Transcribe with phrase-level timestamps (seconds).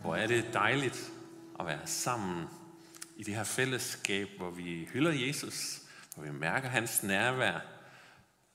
[0.00, 1.12] Hvor er det dejligt
[1.60, 2.48] at være sammen
[3.16, 5.80] i det her fællesskab, hvor vi hylder Jesus,
[6.14, 7.60] hvor vi mærker hans nærvær,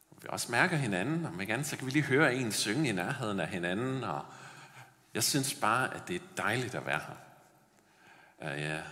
[0.09, 2.89] hvor vi også mærker hinanden, og med andet, så kan vi lige høre en synge
[2.89, 4.25] i nærheden af hinanden, og
[5.13, 7.15] jeg synes bare, at det er dejligt at være her.
[8.49, 8.83] Jeg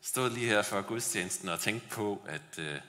[0.00, 2.80] stod lige her for gudstjenesten og tænkte på, at øh,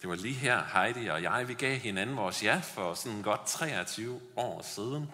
[0.00, 3.46] det var lige her, Heidi og jeg, vi gav hinanden vores ja for sådan godt
[3.46, 5.12] 23 år siden.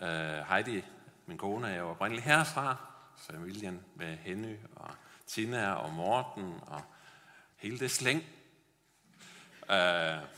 [0.00, 0.84] Uh, Heidi,
[1.26, 2.76] min kone, er jo oprindeligt herfra,
[3.16, 4.90] familien med Henny og
[5.26, 6.82] Tina og Morten og
[7.56, 8.24] hele det slæng.
[9.62, 10.28] Uh,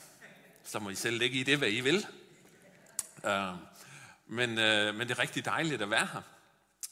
[0.65, 2.07] så må I selv lægge i det, hvad I vil.
[3.25, 3.59] Uh,
[4.27, 6.23] men, uh, men det er rigtig dejligt at være her.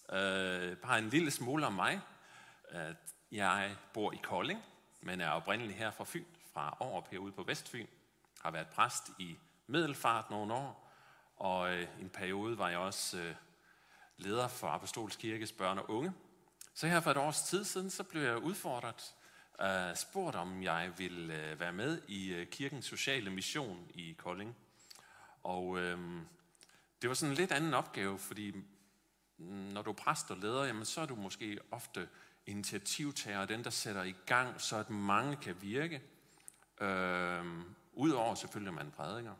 [0.08, 2.00] Uh, bare en lille smule om mig.
[2.72, 2.94] Uh,
[3.32, 4.62] jeg bor i Kolding,
[5.00, 7.86] men er oprindeligt her fra Fyn, fra Aarup herude på Vestfyn.
[8.42, 9.36] Har været præst i
[9.66, 10.92] Middelfart nogle år,
[11.36, 13.43] og uh, i en periode var jeg også uh,
[14.16, 16.12] leder for Apostolsk Kirkes børn og unge.
[16.74, 19.14] Så her for et års tid siden, så blev jeg udfordret,
[19.62, 24.56] uh, spurgt om jeg ville uh, være med i uh, kirkens sociale mission i Kolding.
[25.42, 25.80] Og uh,
[27.02, 28.54] det var sådan en lidt anden opgave, fordi
[29.38, 32.08] når du er præst og leder, jamen, så er du måske ofte
[32.46, 36.02] initiativtager, den der sætter i gang, så at mange kan virke.
[36.80, 37.64] Uh,
[37.96, 39.34] Udover selvfølgelig, at man prædiker.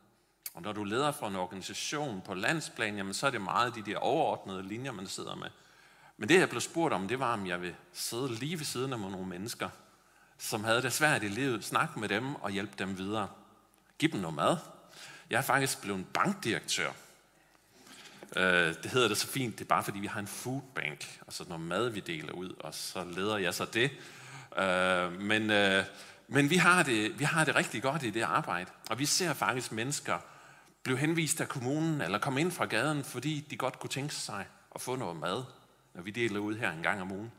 [0.55, 3.83] Og når du leder for en organisation på landsplan, jamen, så er det meget de
[3.83, 5.48] der overordnede linjer, man sidder med.
[6.16, 8.92] Men det, jeg blev spurgt om, det var, om jeg vil sidde lige ved siden
[8.92, 9.69] af nogle mennesker,
[10.38, 13.28] som havde det svært i livet, snakke med dem og hjælpe dem videre.
[13.98, 14.56] Giv dem noget mad.
[15.30, 16.91] Jeg er faktisk blevet en bankdirektør.
[18.36, 21.44] Øh, det hedder det så fint, det er bare fordi, vi har en foodbank, altså
[21.48, 23.91] noget mad, vi deler ud, og så leder jeg så det.
[24.58, 25.84] Øh, men, øh,
[26.28, 29.32] men vi, har det, vi har det rigtig godt i det arbejde, og vi ser
[29.32, 30.19] faktisk mennesker
[30.84, 34.46] blev henvist af kommunen, eller komme ind fra gaden, fordi de godt kunne tænke sig
[34.74, 35.44] at få noget mad,
[35.94, 37.32] når vi deler ud her en gang om ugen.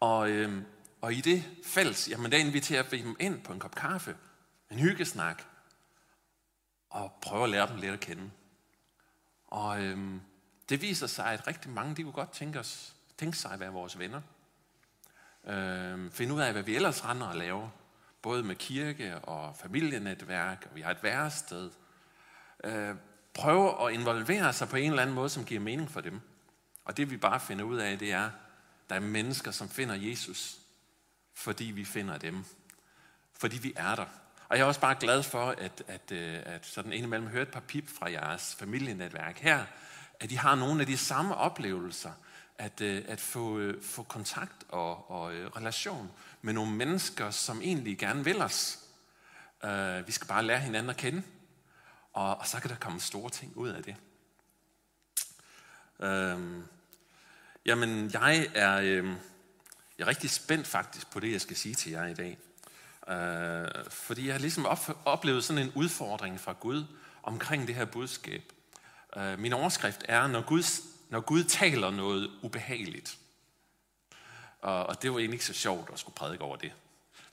[0.00, 0.62] Og, øh,
[1.00, 4.16] og i det fælles, jamen der inviterer vi dem ind på en kop kaffe,
[4.70, 5.42] en hyggesnak,
[6.90, 8.30] og prøver at lære dem lidt at kende.
[9.46, 10.20] Og øh,
[10.68, 13.72] det viser sig, at rigtig mange, de kunne godt tænke, os, tænke sig at være
[13.72, 14.20] vores venner.
[15.46, 17.68] Øh, finde ud af, hvad vi ellers render og laver.
[18.22, 21.70] Både med kirke og familienetværk, og vi har et værested.
[22.64, 22.94] Øh,
[23.34, 26.20] prøve at involvere sig på en eller anden måde, som giver mening for dem.
[26.84, 28.30] Og det vi bare finder ud af, det er, at
[28.90, 30.58] der er mennesker, som finder Jesus,
[31.34, 32.44] fordi vi finder dem.
[33.38, 34.06] Fordi vi er der.
[34.48, 37.50] Og jeg er også bare glad for, at, at, øh, at sådan indimellem høre et
[37.50, 39.64] par pip fra jeres familienetværk her,
[40.20, 42.12] at de har nogle af de samme oplevelser,
[42.58, 46.10] at, øh, at få, øh, få kontakt og, og relation
[46.42, 48.78] med nogle mennesker, som egentlig gerne vil os.
[49.64, 51.22] Uh, vi skal bare lære hinanden at kende,
[52.18, 53.96] og, og så kan der komme store ting ud af det.
[56.00, 56.64] Øhm,
[57.66, 59.16] jamen, jeg er, øhm,
[59.98, 62.38] jeg er rigtig spændt faktisk på det, jeg skal sige til jer i dag.
[63.08, 66.84] Øh, fordi jeg har ligesom op, oplevet sådan en udfordring fra Gud
[67.22, 68.52] omkring det her budskab.
[69.16, 70.62] Øh, min overskrift er, når Gud,
[71.08, 73.18] når Gud taler noget ubehageligt.
[74.60, 76.72] Og, og det var egentlig ikke så sjovt at skulle prædike over det.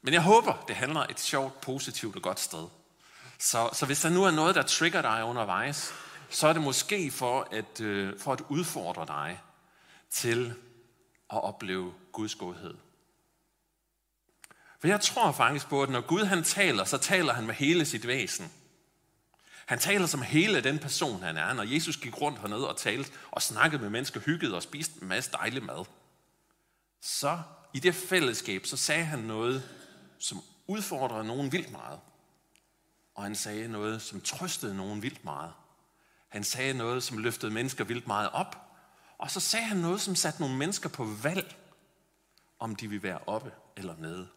[0.02, 2.68] Men jeg håber, det handler et sjovt, positivt og godt sted.
[3.40, 5.94] Så, så hvis der nu er noget, der trigger dig undervejs,
[6.30, 9.42] så er det måske for at, øh, for at udfordre dig
[10.10, 10.54] til
[11.34, 12.74] at opleve Guds godhed.
[14.80, 17.86] For jeg tror faktisk på, at når Gud han taler, så taler han med hele
[17.86, 18.52] sit væsen.
[19.66, 21.54] Han taler som hele den person, han er.
[21.54, 25.08] Når Jesus gik rundt hernede og talte og snakkede med mennesker, hyggede og spiste en
[25.08, 25.86] masse dejlig mad,
[27.02, 27.40] så
[27.74, 29.70] i det fællesskab, så sagde han noget,
[30.20, 32.00] som udfordrede nogen vildt meget.
[33.16, 35.54] Og han sagde noget, som trøstede nogen vildt meget.
[36.30, 38.62] Han sagde noget, som løftede mennesker vildt meget op.
[39.18, 41.56] Og så sagde han noget, som satte nogle mennesker på valg,
[42.60, 44.28] om de vil være oppe eller nede.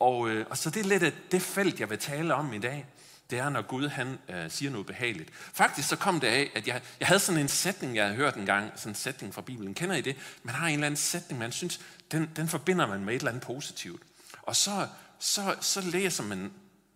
[0.00, 2.58] Og, øh, og så det er lidt af det felt, jeg vil tale om i
[2.58, 2.86] dag.
[3.30, 5.34] Det er, når Gud han øh, siger noget behageligt.
[5.34, 8.34] Faktisk så kom det af, at jeg, jeg havde sådan en sætning, jeg havde hørt
[8.34, 9.74] en gang, sådan en sætning fra Bibelen.
[9.74, 10.16] Kender I det?
[10.42, 11.80] Man har en eller anden sætning, man synes,
[12.12, 14.02] den, den forbinder man med et eller andet positivt.
[14.42, 16.52] Og så, så, så læser man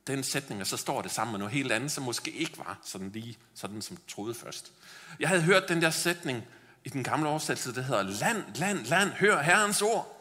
[0.07, 2.79] den sætning, og så står det sammen med noget helt andet, som måske ikke var
[2.85, 4.73] sådan lige sådan, som troede først.
[5.21, 6.45] Jeg havde hørt den der sætning
[6.85, 10.19] i den gamle oversættelse, der hedder, land, land, land, hør Herrens ord.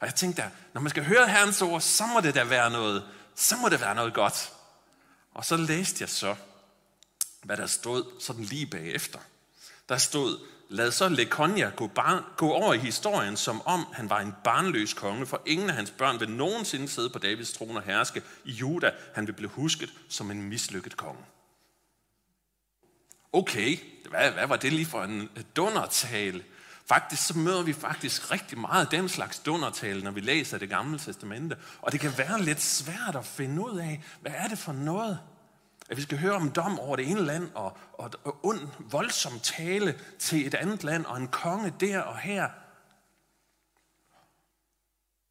[0.00, 3.04] Og jeg tænkte, når man skal høre Herrens ord, så må det da være noget,
[3.34, 4.52] så må det være noget godt.
[5.34, 6.34] Og så læste jeg så,
[7.42, 9.18] hvad der stod sådan lige bagefter.
[9.88, 14.20] Der stod, lad så Lekonia gå, bar- gå over i historien, som om han var
[14.20, 17.82] en barnløs konge, for ingen af hans børn vil nogensinde sidde på Davids trone og
[17.82, 18.90] herske i Juda.
[19.14, 21.24] Han vil blive husket som en mislykket konge.
[23.32, 23.78] Okay,
[24.10, 26.44] hvad, hvad var det lige for en øh, dundertale?
[26.86, 30.98] Faktisk så møder vi faktisk rigtig meget den slags dundertale, når vi læser det gamle
[30.98, 31.56] testamente.
[31.82, 35.18] Og det kan være lidt svært at finde ud af, hvad er det for noget?
[35.90, 39.40] At vi skal høre om dom over det ene land, og, og, og ond, voldsom
[39.40, 42.50] tale til et andet land, og en konge der og her.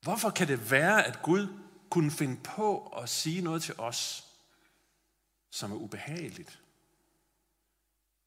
[0.02, 1.48] Hvorfor kan det være, at Gud
[1.90, 4.28] kunne finde på at sige noget til os,
[5.52, 6.60] som er ubehageligt?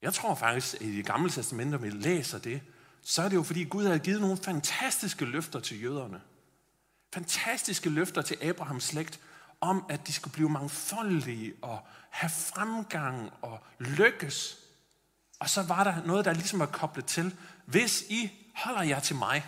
[0.03, 2.63] Jeg tror faktisk, at i det gamle testament, når vi læser det,
[3.03, 6.21] så er det jo fordi Gud har givet nogle fantastiske løfter til jøderne.
[7.15, 9.21] Fantastiske løfter til Abrahams slægt
[9.61, 14.59] om, at de skulle blive mangfoldige og have fremgang og lykkes.
[15.41, 17.37] Og så var der noget, der ligesom var koblet til.
[17.67, 19.47] Hvis I holder jer til mig,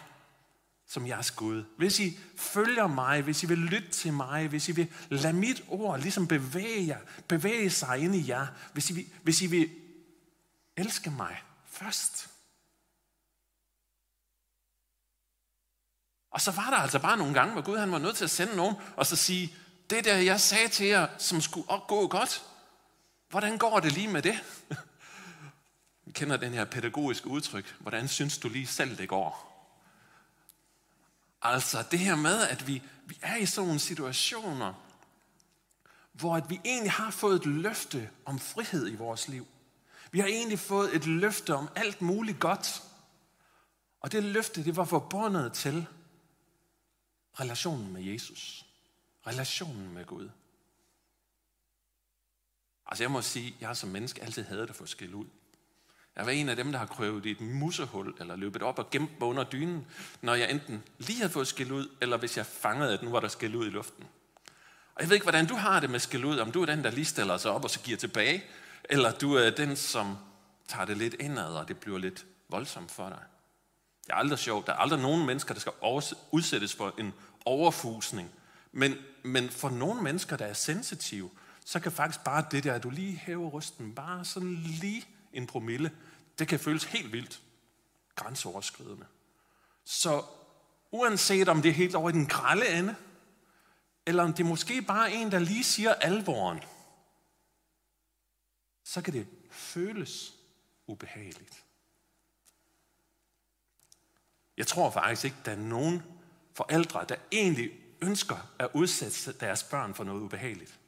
[0.87, 4.73] som jeres Gud, hvis I følger mig, hvis I vil lytte til mig, hvis I
[4.73, 9.07] vil lade mit ord ligesom bevæge, jer, bevæge sig ind i jer, hvis I, vil,
[9.23, 9.71] hvis I vil
[10.77, 12.31] elske mig først,
[16.31, 18.31] Og så var der altså bare nogle gange, hvor Gud han var nødt til at
[18.31, 19.55] sende nogen, og så sige,
[19.91, 22.45] det der jeg sagde til jer, som skulle gå godt,
[23.29, 24.45] hvordan går det lige med det?
[26.05, 27.77] Vi kender den her pædagogiske udtryk.
[27.79, 29.49] Hvordan synes du lige selv, det går?
[31.43, 34.75] Altså det her med, at vi, vi er i sådan nogle situationer,
[36.13, 39.47] hvor at vi egentlig har fået et løfte om frihed i vores liv.
[40.11, 42.83] Vi har egentlig fået et løfte om alt muligt godt.
[44.01, 45.87] Og det løfte, det var forbundet til,
[47.41, 48.68] relationen med Jesus.
[49.29, 50.29] Relationen med Gud.
[52.87, 55.27] Altså jeg må sige, jeg som menneske altid havde det for at få ud.
[56.17, 58.91] Jeg var en af dem, der har krøvet i et musehul, eller løbet op og
[58.91, 59.87] gemt mig under dynen,
[60.23, 63.21] når jeg enten lige havde fået skæld ud, eller hvis jeg fangede, at nu var
[63.21, 64.05] der skæld ud i luften.
[64.95, 66.85] Og jeg ved ikke, hvordan du har det med skæld ud, om du er den,
[66.85, 68.45] der lige stiller sig op og så giver tilbage,
[68.85, 70.17] eller du er den, som
[70.69, 73.23] tager det lidt indad, og det bliver lidt voldsomt for dig.
[74.07, 74.67] Det er aldrig sjovt.
[74.67, 75.73] Der er aldrig nogen mennesker, der skal
[76.33, 77.15] udsættes for en
[77.45, 78.31] overfusning.
[78.73, 78.95] Men,
[79.29, 81.31] men for nogle mennesker, der er sensitive,
[81.65, 85.47] så kan faktisk bare det der, at du lige hæver rysten, bare sådan lige en
[85.47, 85.93] promille,
[86.39, 87.43] det kan føles helt vildt
[88.15, 89.07] grænseoverskridende.
[89.85, 90.25] Så
[90.91, 92.97] uanset om det er helt over i den grælde ende,
[94.07, 96.61] eller om det er måske bare en, der lige siger alvoren,
[98.85, 100.35] så kan det føles
[100.87, 101.65] ubehageligt.
[104.57, 106.03] Jeg tror faktisk ikke, der er nogen
[106.55, 107.71] forældre, der egentlig
[108.01, 110.79] ønsker at udsætte deres børn for noget ubehageligt.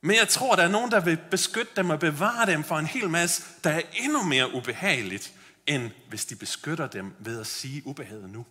[0.00, 2.86] Men jeg tror, der er nogen, der vil beskytte dem og bevare dem for en
[2.86, 5.34] hel masse, der er endnu mere ubehageligt,
[5.66, 8.46] end hvis de beskytter dem ved at sige ubehaget nu.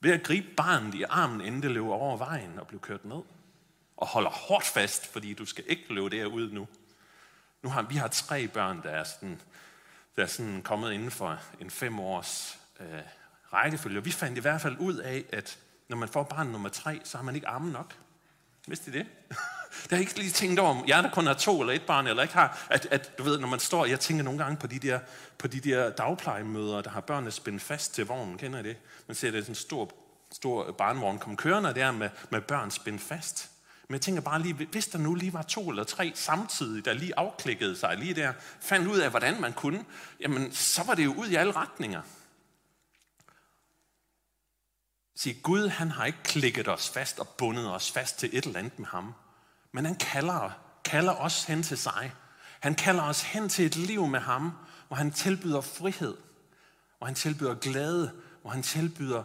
[0.00, 3.22] Ved at gribe barnet i armen, inden det løber over vejen og bliver kørt ned.
[3.96, 6.68] Og holder hårdt fast, fordi du skal ikke løbe derud nu.
[7.62, 9.40] Nu har vi har tre børn, der er sådan,
[10.16, 13.02] der er sådan kommet inden for en fem års øh,
[13.52, 14.04] rækkefølge.
[14.04, 17.16] Vi fandt i hvert fald ud af, at når man får barn nummer tre, så
[17.16, 17.94] har man ikke arme nok.
[18.66, 19.06] Vidste I det?
[19.82, 22.06] det har jeg ikke lige tænkt over, jeg der kun har to eller et barn,
[22.06, 24.66] eller ikke har, at, at du ved, når man står, jeg tænker nogle gange på
[24.66, 25.00] de der,
[25.38, 28.76] på de der dagplejemøder, der har børnene spændt fast til vognen, kender I det?
[29.06, 29.90] Man ser det sådan en stor,
[30.32, 33.50] stor barnvogn komme kørende der med, med børn spændt fast.
[33.88, 36.92] Men jeg tænker bare lige, hvis der nu lige var to eller tre samtidig, der
[36.92, 39.84] lige afklikkede sig lige der, fandt ud af, hvordan man kunne,
[40.20, 42.02] jamen så var det jo ud i alle retninger.
[45.22, 48.58] Sige, Gud han har ikke klikket os fast og bundet os fast til et eller
[48.58, 49.14] andet med ham.
[49.72, 50.50] Men han kalder,
[50.84, 52.12] kalder os hen til sig.
[52.60, 54.52] Han kalder os hen til et liv med ham,
[54.86, 56.16] hvor han tilbyder frihed,
[56.98, 59.22] hvor han tilbyder glæde, hvor han tilbyder,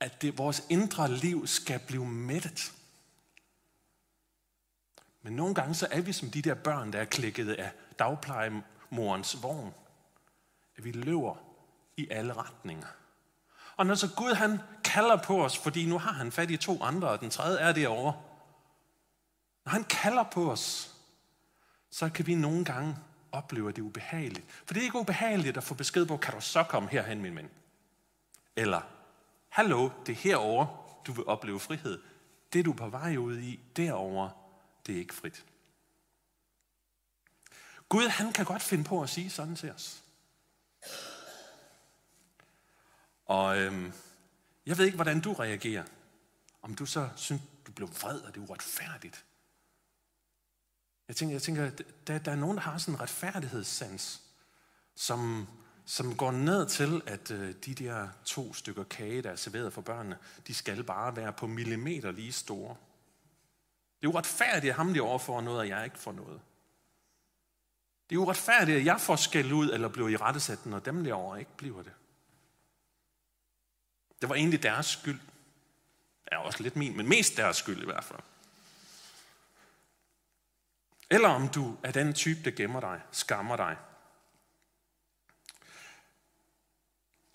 [0.00, 2.72] at det, vores indre liv skal blive mættet.
[5.22, 9.42] Men nogle gange så er vi som de der børn, der er klikket af dagplejemorens
[9.42, 9.74] vogn.
[10.76, 11.36] At vi løber
[11.96, 12.86] i alle retninger.
[13.80, 16.82] Og når så Gud han kalder på os, fordi nu har han fat i to
[16.82, 18.22] andre, og den tredje er derovre.
[19.64, 20.94] Når han kalder på os,
[21.90, 22.96] så kan vi nogle gange
[23.32, 24.46] opleve, at det er ubehageligt.
[24.66, 27.36] For det er ikke ubehageligt at få besked på, kan du så komme herhen, min
[27.36, 27.50] ven?
[28.56, 28.80] Eller,
[29.48, 30.68] hallo, det er herovre,
[31.06, 32.02] du vil opleve frihed.
[32.52, 34.30] Det, du er på vej ud i, derovre,
[34.86, 35.44] det er ikke frit.
[37.88, 40.02] Gud, han kan godt finde på at sige sådan til os.
[43.30, 43.92] Og øhm,
[44.66, 45.84] jeg ved ikke, hvordan du reagerer.
[46.62, 49.24] Om du så synes, du blev vred, og det er uretfærdigt.
[51.08, 51.70] Jeg tænker, jeg tænker
[52.06, 54.22] der, der er nogen, der har sådan en retfærdighedssans,
[54.94, 55.48] som,
[55.84, 59.80] som går ned til, at øh, de der to stykker kage, der er serveret for
[59.80, 62.76] børnene, de skal bare være på millimeter lige store.
[64.00, 66.40] Det er uretfærdigt, at ham de overfor noget, og jeg ikke får noget.
[68.10, 71.38] Det er uretfærdigt, at jeg får skæld ud eller bliver i rettesat, når dem derovre
[71.38, 71.92] ikke bliver det.
[74.20, 75.20] Det var egentlig deres skyld.
[76.26, 78.20] Er også lidt min, men mest deres skyld i hvert fald.
[81.10, 83.76] Eller om du er den type, der gemmer dig, skammer dig.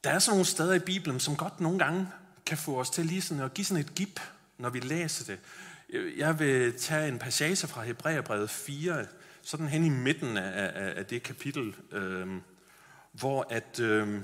[0.03, 2.07] Der er sådan nogle steder i Bibelen, som godt nogle gange
[2.45, 4.19] kan få os til lige sådan at give sådan et gip,
[4.57, 5.39] når vi læser det.
[6.17, 9.05] Jeg vil tage en passage fra Hebræerbrevet 4,
[9.41, 12.41] sådan hen i midten af, af, af det kapitel, øh,
[13.11, 14.21] hvor, at, øh,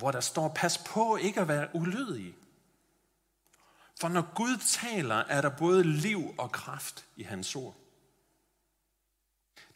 [0.00, 2.34] hvor der står, pas på ikke at være ulydig.
[4.00, 7.76] For når Gud taler, er der både liv og kraft i hans ord.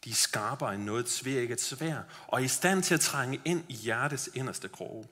[0.03, 3.63] De er skarpere end noget tvækket svær, og er i stand til at trænge ind
[3.69, 5.07] i hjertets inderste kroge.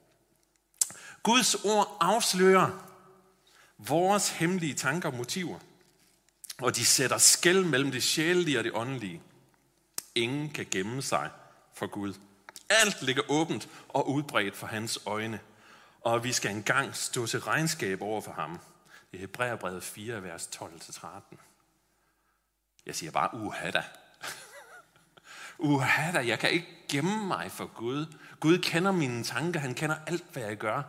[1.24, 2.90] Guds ord afslører
[3.78, 5.60] vores hemmelige tanker og motiver,
[6.62, 9.22] og de sætter skæld mellem det sjælelige og det åndelige.
[10.16, 11.30] Ingen kan gemme sig
[11.74, 12.14] for Gud.
[12.70, 15.40] Alt ligger åbent og udbredt for hans øjne,
[16.02, 18.60] og vi skal engang stå til regnskab over for ham.
[19.12, 21.08] Det er Hebræerbrevet 4, vers 12-13.
[22.86, 23.84] Jeg siger bare, uha da.
[25.60, 28.06] uha da, jeg kan ikke gemme mig for Gud.
[28.40, 30.82] Gud kender mine tanker, han kender alt, hvad jeg gør.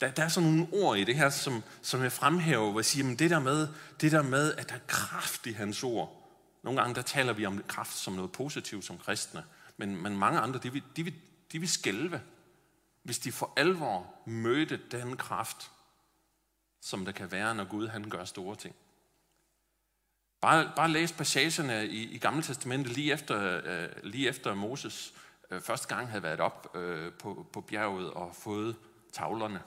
[0.00, 2.84] Der, der er sådan nogle ord i det her, som, som jeg fremhæver, hvor jeg
[2.84, 3.68] siger, men det der, med,
[4.00, 6.30] det der med, at der er kraft i hans ord.
[6.62, 9.44] Nogle gange der taler vi om kraft som noget positivt som kristne,
[9.78, 11.14] men, men mange andre, de vil, de, vil,
[11.52, 12.22] de vil skælve,
[13.02, 15.70] hvis de for alvor mødte den kraft,
[16.80, 18.74] som der kan være, når Gud han gør store ting.
[20.40, 25.14] Bare, bare læs passagerne øh, i, i Gamle Testamentet lige efter, øh, lige efter Moses
[25.50, 28.76] øh, første gang havde været op øh, på, på bjerget og fået
[29.12, 29.62] tavlerne.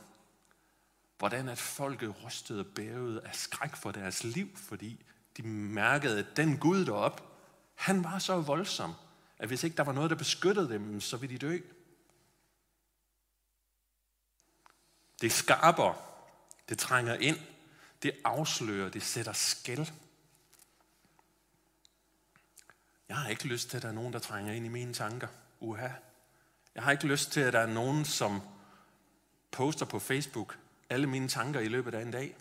[1.17, 5.05] Hvordan at folket rystede og bævede af skræk for deres liv, fordi
[5.37, 7.31] de mærkede, at den Gud derop,
[7.75, 8.93] han var så voldsom,
[9.41, 11.59] at hvis ikke der var noget, der beskyttede dem, så ville de dø.
[15.21, 15.93] Det skarper,
[16.69, 17.37] det trænger ind,
[18.03, 19.87] det afslører, det sætter skæld.
[23.09, 25.27] Jeg har ikke lyst til, at der er nogen, der trænger ind i mine tanker.
[25.59, 25.89] Uha.
[26.75, 28.41] Jeg har ikke lyst til, at der er nogen, som
[29.51, 30.57] poster på Facebook
[30.89, 32.35] alle mine tanker i løbet af en dag.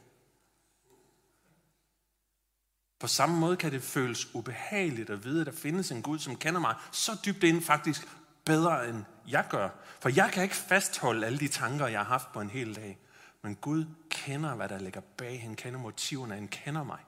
[3.00, 6.36] På samme måde kan det føles ubehageligt at vide, at der findes en Gud, som
[6.36, 8.08] kender mig så dybt ind faktisk
[8.44, 9.68] bedre, end jeg gør.
[10.00, 12.98] For jeg kan ikke fastholde alle de tanker, jeg har haft på en hel dag.
[13.42, 15.42] Men Gud kender, hvad der ligger bag.
[15.42, 16.34] Han kender motiverne.
[16.34, 16.98] Han kender mig.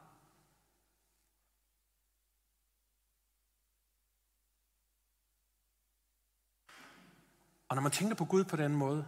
[7.68, 9.06] Og når man tænker på Gud på den måde,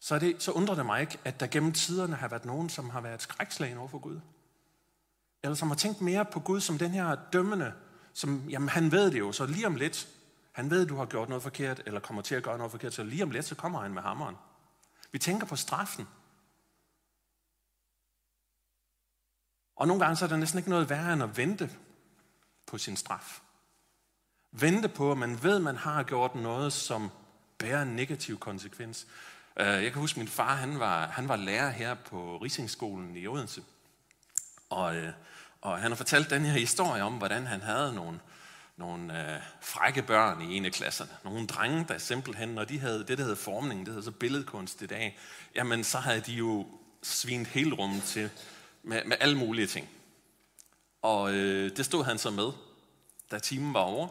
[0.00, 2.68] så, er det, så undrer det mig ikke, at der gennem tiderne har været nogen,
[2.68, 4.20] som har været skrækslagen over for Gud.
[5.42, 7.72] Eller som har tænkt mere på Gud som den her dømmende,
[8.14, 10.08] som, jamen han ved det jo, så lige om lidt,
[10.52, 12.94] han ved, at du har gjort noget forkert, eller kommer til at gøre noget forkert,
[12.94, 14.36] så lige om lidt, så kommer han med hammeren.
[15.12, 16.08] Vi tænker på straffen.
[19.76, 21.70] Og nogle gange så er der næsten ikke noget værre end at vente
[22.66, 23.40] på sin straf.
[24.52, 27.10] Vente på, at man ved, at man har gjort noget, som
[27.58, 29.06] bærer en negativ konsekvens.
[29.56, 33.16] Øh, jeg kan huske, at min far han var, han var lærer her på Risingsskolen
[33.16, 33.62] i Odense.
[34.70, 35.12] Og, øh,
[35.60, 38.20] og han har fortalt den her historie om, hvordan han havde nogle,
[38.76, 41.10] nogle øh, frække børn i en af klasserne.
[41.24, 44.82] Nogle drenge, der simpelthen, når de havde det, der hedder formning, det hedder så billedkunst
[44.82, 45.18] i dag,
[45.54, 46.66] jamen så havde de jo
[47.02, 48.30] svint hele rummet til
[48.82, 49.88] med, med alle mulige ting.
[51.02, 52.52] Og øh, det stod han så med,
[53.30, 54.08] da timen var over.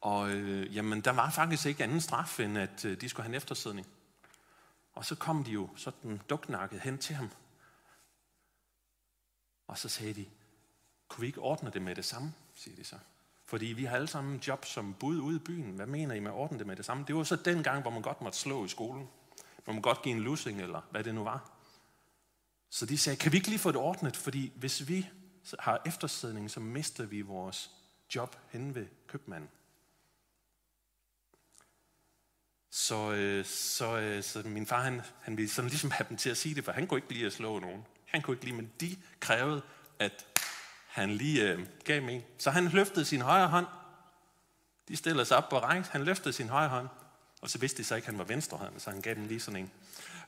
[0.00, 3.30] Og øh, jamen, der var faktisk ikke anden straf, end at øh, de skulle have
[3.30, 3.86] en eftersidning.
[4.94, 7.30] Og så kom de jo sådan duknakket hen til ham.
[9.66, 10.26] Og så sagde de,
[11.08, 12.98] kunne vi ikke ordne det med det samme, siger de så.
[13.44, 15.70] Fordi vi har alle sammen job som bud ude i byen.
[15.70, 17.04] Hvad mener I med at ordne det med det samme?
[17.06, 19.08] Det var så den gang, hvor man godt måtte slå i skolen.
[19.64, 21.50] Hvor man godt give en lussing, eller hvad det nu var.
[22.70, 24.16] Så de sagde, kan vi ikke lige få det ordnet?
[24.16, 25.08] Fordi hvis vi
[25.58, 27.70] har eftersidning, så mister vi vores
[28.14, 29.50] job hen ved købmanden.
[32.70, 36.30] Så, øh, så, øh, så min far, han, han ville sådan ligesom have dem til
[36.30, 37.84] at sige det, for han kunne ikke lide at slå nogen.
[38.06, 39.62] Han kunne ikke lide, men de krævede,
[39.98, 40.26] at
[40.86, 42.22] han lige øh, gav mig en.
[42.38, 43.66] Så han løftede sin højre hånd.
[44.88, 45.88] De stiller sig op på række.
[45.90, 46.88] Han løftede sin højre hånd.
[47.40, 49.26] Og så vidste de så ikke, at han var venstre hånd, så han gav dem
[49.26, 49.70] lige sådan en.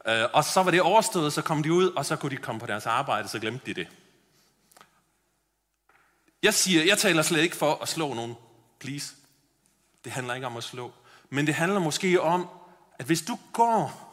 [0.06, 2.61] Øh, og så var det overstået, så kom de ud, og så kunne de komme
[2.61, 3.88] på deres arbejde, så glemte de det.
[6.42, 8.35] Jeg siger, jeg taler slet ikke for at slå nogen.
[8.78, 9.14] Please.
[10.04, 10.92] Det handler ikke om at slå.
[11.30, 12.49] Men det handler måske om,
[12.99, 14.04] at hvis du går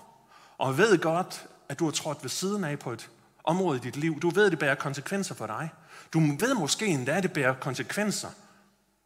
[0.57, 3.09] og ved godt, at du har trådt ved siden af på et
[3.45, 5.69] område i dit liv, du ved, at det bærer konsekvenser for dig.
[6.13, 8.29] Du ved måske endda, at det bærer konsekvenser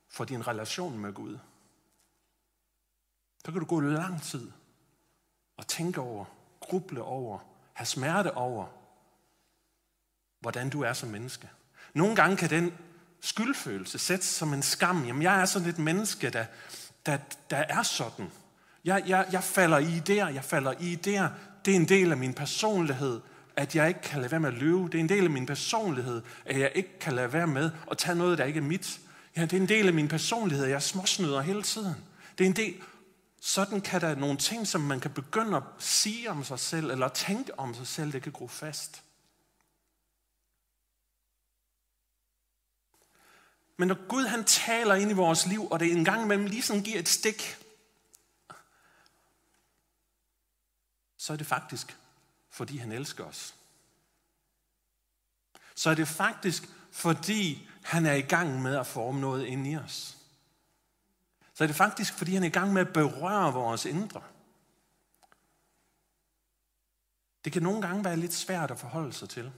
[0.10, 1.38] for din relation med Gud,
[3.46, 4.52] så kan du gå lang tid
[5.58, 6.26] og tænke over,
[6.60, 7.40] gruble over,
[7.74, 8.66] have smerte over,
[10.40, 11.50] hvordan du er som menneske.
[11.94, 12.74] Nogle gange kan den
[13.22, 15.06] skyldfølelse sætte som en skam.
[15.06, 16.46] Jamen, jeg er sådan et menneske, der,
[17.06, 17.18] der,
[17.50, 18.32] der er sådan.
[18.86, 21.30] Jeg, jeg, jeg falder i der, jeg falder i der.
[21.66, 23.22] Det er en del af min personlighed,
[23.60, 24.84] at jeg ikke kan lade være med at løbe.
[24.84, 27.98] Det er en del af min personlighed, at jeg ikke kan lade være med at
[27.98, 29.00] tage noget, der ikke er mit.
[29.36, 31.96] Ja, det er en del af min personlighed, at jeg småsnyder hele tiden.
[32.38, 32.82] Det er en del,
[33.42, 37.08] sådan kan der nogle ting, som man kan begynde at sige om sig selv, eller
[37.08, 39.04] tænke om sig selv, det kan gro fast.
[43.78, 46.62] Men når Gud han taler ind i vores liv, og det en gang imellem lige
[46.62, 47.58] sådan giver et stik,
[51.18, 51.98] så er det faktisk,
[52.60, 53.56] fordi han elsker os.
[55.76, 59.76] Så er det faktisk, fordi han er i gang med at forme noget ind i
[59.76, 60.18] os.
[61.54, 64.24] Så er det faktisk, fordi han er i gang med at berøre vores indre.
[67.46, 69.52] Det kan nogle gange være lidt svært at forholde sig til.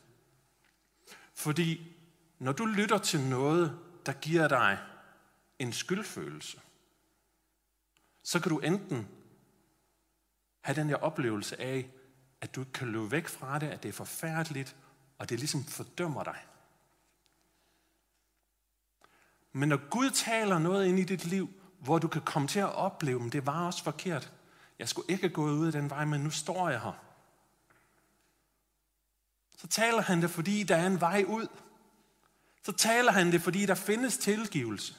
[1.34, 1.96] Fordi
[2.40, 4.80] når du lytter til noget, der giver dig
[5.60, 6.62] en skyldfølelse,
[8.24, 9.08] så kan du enten
[10.62, 11.92] have den her oplevelse af,
[12.42, 14.76] at du ikke kan løbe væk fra det, at det er forfærdeligt,
[15.18, 16.38] og det ligesom fordømmer dig.
[19.54, 22.76] Men når Gud taler noget ind i dit liv, hvor du kan komme til at
[22.76, 24.32] opleve, at det var også forkert.
[24.80, 27.06] Jeg skulle ikke gå ud af den vej, men nu står jeg her.
[29.58, 31.48] Så taler han det, fordi der er en vej ud.
[32.64, 34.96] Så taler han det, fordi der findes tilgivelse.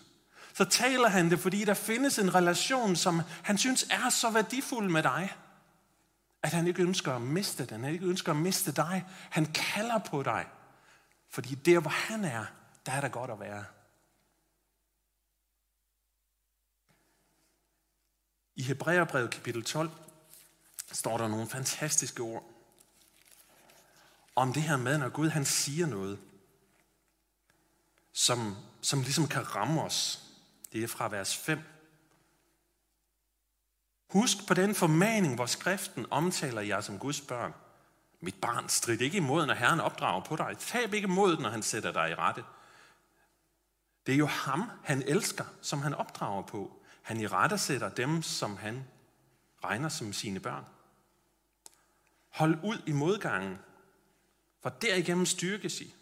[0.54, 4.88] Så taler han det, fordi der findes en relation, som han synes er så værdifuld
[4.90, 5.36] med dig,
[6.42, 7.84] at han ikke ønsker at miste den.
[7.84, 9.04] Han ikke ønsker at miste dig.
[9.30, 10.46] Han kalder på dig.
[11.28, 12.44] Fordi der, hvor han er,
[12.86, 13.64] der er der godt at være.
[18.56, 19.90] I Hebræerbrevet kapitel 12
[20.92, 22.52] står der nogle fantastiske ord
[24.34, 26.18] om det her med, når Gud han siger noget,
[28.12, 30.22] som, som ligesom kan ramme os.
[30.72, 31.58] Det er fra vers 5.
[34.12, 37.54] Husk på den formaning, hvor skriften omtaler jer som Guds børn.
[38.20, 40.56] Mit barn, strid ikke imod, når Herren opdrager på dig.
[40.58, 42.44] Tab ikke imod, når han sætter dig i rette.
[44.06, 46.82] Det er jo ham, han elsker, som han opdrager på.
[47.02, 48.84] Han i rette sætter dem, som han
[49.64, 50.64] regner som sine børn.
[52.28, 53.58] Hold ud i modgangen,
[54.62, 55.94] for derigennem styrkes I.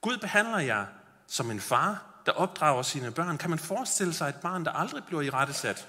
[0.00, 0.86] Gud behandler jer
[1.26, 3.38] som en far, der opdrager sine børn.
[3.38, 5.88] Kan man forestille sig et barn, der aldrig bliver i rette sat?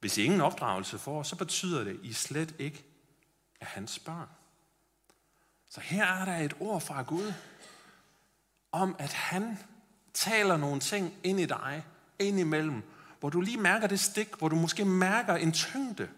[0.00, 2.84] Hvis I ingen opdragelse får, så betyder det, at I slet ikke
[3.60, 4.28] er hans børn.
[5.70, 7.32] Så her er der et ord fra Gud,
[8.72, 9.58] om at han
[10.14, 11.84] taler nogle ting ind i dig,
[12.18, 12.82] ind imellem,
[13.20, 16.08] hvor du lige mærker det stik, hvor du måske mærker en tyngde.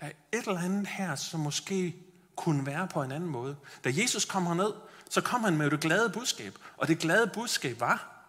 [0.00, 1.96] Der er et eller andet her, som måske
[2.36, 3.56] kunne være på en anden måde.
[3.84, 4.72] Da Jesus kom herned,
[5.10, 6.58] så kom han med det glade budskab.
[6.76, 8.24] Og det glade budskab var,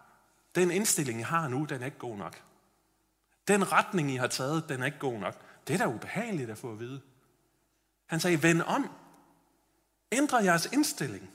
[0.54, 2.42] den indstilling, jeg har nu, den er ikke god nok.
[3.48, 5.34] Den retning, I har taget, den er ikke god nok.
[5.66, 7.00] Det er da ubehageligt at få at vide.
[8.06, 8.90] Han sagde, vend om.
[10.12, 11.30] Ændre jeres indstilling.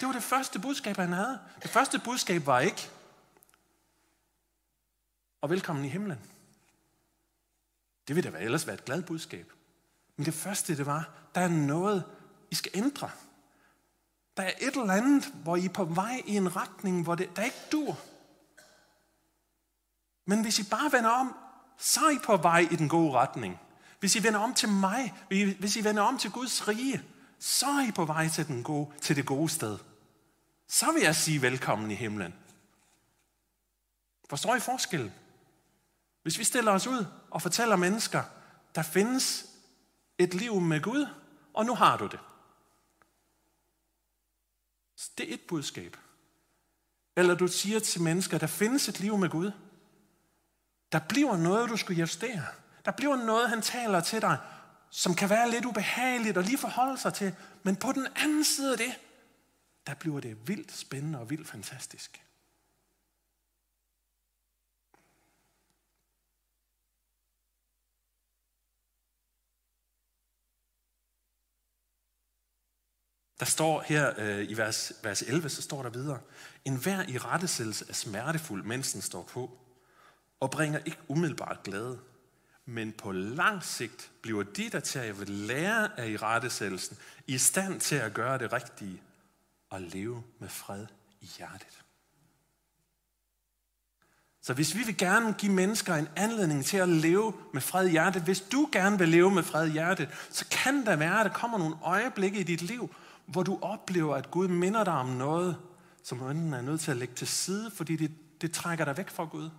[0.00, 1.38] Det var det første budskab, han havde.
[1.62, 2.90] Det første budskab var ikke,
[5.40, 6.18] og velkommen i himlen.
[8.08, 9.52] Det ville da ellers være et glad budskab.
[10.16, 12.04] Men det første, det var, der er noget,
[12.50, 13.10] I skal ændre.
[14.36, 17.36] Der er et eller andet, hvor I er på vej i en retning, hvor det,
[17.36, 17.98] der ikke dur.
[20.30, 21.34] Men hvis I bare vender om,
[21.78, 23.60] så er I på vej i den gode retning.
[24.00, 25.14] Hvis I vender om til mig,
[25.58, 27.02] hvis I vender om til Guds rige,
[27.38, 29.78] så er I på vej til, den gode, til det gode sted.
[30.68, 32.34] Så vil jeg sige velkommen i himlen.
[34.28, 35.12] Forstår I forskellen?
[36.22, 38.22] Hvis vi stiller os ud og fortæller mennesker,
[38.74, 39.46] der findes
[40.18, 41.06] et liv med Gud,
[41.54, 42.20] og nu har du det.
[45.18, 45.96] Det er et budskab.
[47.16, 49.52] Eller du siger til mennesker, der findes et liv med Gud.
[50.92, 52.46] Der bliver noget, du skal justere.
[52.84, 54.38] Der bliver noget, han taler til dig,
[54.90, 57.34] som kan være lidt ubehageligt og lige forholde sig til.
[57.62, 58.98] Men på den anden side af det,
[59.86, 62.22] der bliver det vildt spændende og vildt fantastisk.
[73.40, 76.20] Der står her øh, i vers, vers 11, så står der videre,
[76.64, 79.59] en hver i rettesættelse er smertefuld, mens den står på,
[80.40, 81.98] og bringer ikke umiddelbart glæde.
[82.66, 87.80] Men på lang sigt bliver de, der tager ved lære af i rettesættelsen, i stand
[87.80, 89.02] til at gøre det rigtige
[89.70, 90.86] og leve med fred
[91.20, 91.80] i hjertet.
[94.42, 97.90] Så hvis vi vil gerne give mennesker en anledning til at leve med fred i
[97.90, 101.26] hjertet, hvis du gerne vil leve med fred i hjertet, så kan der være, at
[101.26, 102.94] der kommer nogle øjeblikke i dit liv,
[103.26, 105.56] hvor du oplever, at Gud minder dig om noget,
[106.02, 108.96] som du enten er nødt til at lægge til side, fordi det, det trækker dig
[108.96, 109.50] væk fra Gud.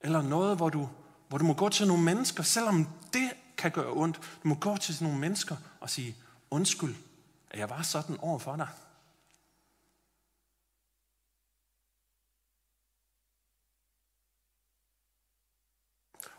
[0.00, 0.88] Eller noget, hvor du,
[1.28, 4.16] hvor du må gå til nogle mennesker, selvom det kan gøre ondt.
[4.42, 6.16] Du må gå til nogle mennesker og sige,
[6.50, 6.94] undskyld,
[7.50, 8.68] at jeg var sådan over for dig.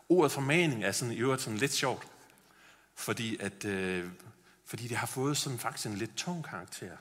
[0.08, 2.08] Ordet formaning er sådan i øvrigt sådan lidt sjovt,
[2.94, 4.10] fordi, at, øh,
[4.64, 6.96] fordi det har fået sådan faktisk en lidt tung karakter.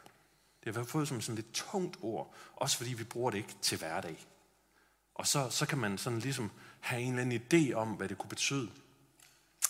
[0.63, 3.77] Det har fået som sådan lidt tungt ord, også fordi vi bruger det ikke til
[3.77, 4.27] hverdag.
[5.19, 8.17] Og så, så kan man sådan ligesom have en eller anden idé om, hvad det
[8.17, 8.71] kunne betyde.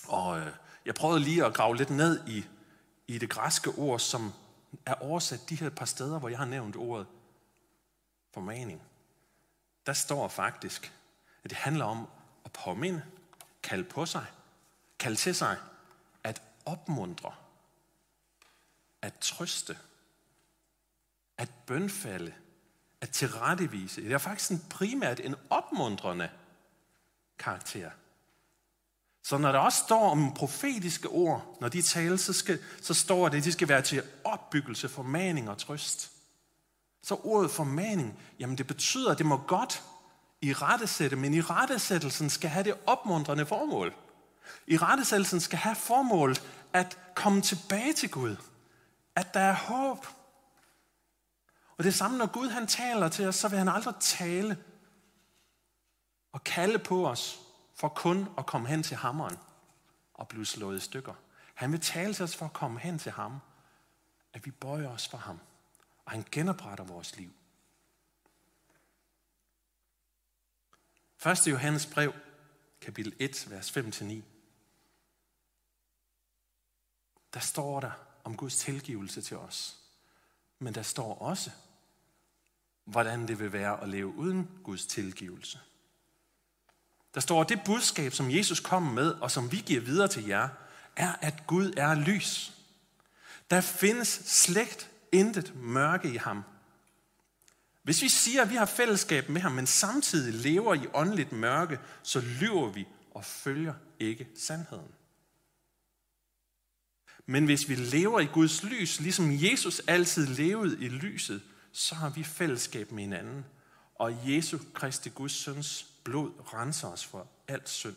[0.08, 0.54] Og øh,
[0.86, 2.46] jeg prøvede lige at grave lidt ned i,
[3.08, 4.34] i det græske ord, som
[4.86, 7.08] er oversat de her par steder, hvor jeg har nævnt ordet
[8.34, 8.82] formaning.
[9.86, 10.94] Der står faktisk,
[11.44, 12.08] at det handler om
[12.46, 13.04] at påminde,
[13.64, 14.26] kalde på sig,
[15.00, 15.58] kalde til sig,
[16.24, 17.34] at opmuntre,
[19.02, 19.78] at trøste,
[21.38, 22.34] at bønfalde,
[23.02, 24.02] at tilrettevise.
[24.02, 26.30] Det er faktisk en primært en opmuntrende
[27.40, 27.90] karakter.
[29.24, 33.30] Så når der også står om profetiske ord, når de taler, så, skal, så står
[33.30, 36.12] det, at de skal være til opbyggelse, formaning og trøst.
[37.04, 39.84] Så ordet formaning, jamen det betyder, at det må godt
[40.42, 43.94] i rettesætte, men i rettesættelsen skal have det opmuntrende formål.
[44.68, 46.36] I rettesættelsen skal have formål
[46.74, 48.36] at komme tilbage til Gud.
[49.16, 50.06] At der er håb.
[51.80, 54.64] Og det samme, når Gud han taler til os, så vil han aldrig tale
[56.32, 57.40] og kalde på os
[57.76, 59.38] for kun at komme hen til hammeren
[60.14, 61.14] og blive slået i stykker.
[61.56, 63.40] Han vil tale til os for at komme hen til ham,
[64.34, 65.40] at vi bøjer os for ham,
[66.06, 67.32] og han genopretter vores liv.
[71.26, 71.48] 1.
[71.48, 72.14] Johannes brev,
[72.82, 74.04] kapitel 1, vers 5-9.
[77.34, 77.92] Der står der
[78.24, 79.80] om Guds tilgivelse til os.
[80.60, 81.52] Men der står også,
[82.90, 85.60] hvordan det vil være at leve uden Guds tilgivelse.
[87.14, 90.26] Der står, at det budskab, som Jesus kom med, og som vi giver videre til
[90.26, 90.50] jer,
[90.96, 92.54] er, at Gud er lys.
[93.50, 96.44] Der findes slægt intet mørke i ham.
[97.84, 101.80] Hvis vi siger, at vi har fællesskab med ham, men samtidig lever i åndeligt mørke,
[102.04, 104.92] så lyver vi og følger ikke sandheden.
[107.26, 112.10] Men hvis vi lever i Guds lys, ligesom Jesus altid levede i lyset, så har
[112.10, 113.46] vi fællesskab med hinanden.
[113.96, 117.96] Og Jesu Kristi Guds søns blod renser os for alt synd.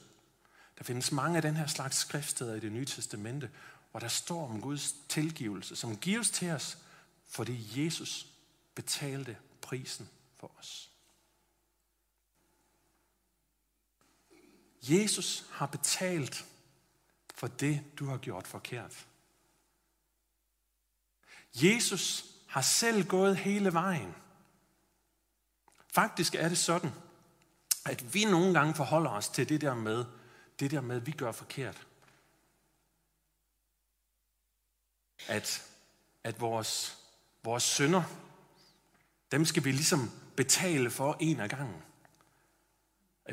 [0.79, 3.51] Der findes mange af den her slags skriftsteder i det nye testamente,
[3.91, 6.79] hvor der står om Guds tilgivelse, som gives til os,
[7.29, 8.27] fordi Jesus
[8.75, 10.91] betalte prisen for os.
[14.83, 16.47] Jesus har betalt
[17.35, 19.07] for det, du har gjort forkert.
[21.55, 24.15] Jesus har selv gået hele vejen.
[25.89, 26.91] Faktisk er det sådan,
[27.85, 30.05] at vi nogle gange forholder os til det der med,
[30.61, 31.87] det der med, at vi gør forkert.
[35.29, 35.69] At,
[36.25, 36.99] at vores,
[37.45, 38.03] vores sønder,
[39.31, 41.83] dem skal vi ligesom betale for en af gangen.